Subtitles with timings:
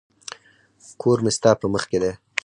[1.01, 2.11] کور مي ستا په مخ کي دی.